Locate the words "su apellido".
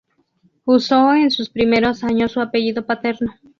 2.31-2.87